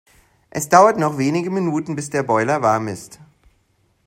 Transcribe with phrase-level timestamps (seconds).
[0.49, 3.19] Es dauert noch einige Minuten, bis der Boiler warm ist.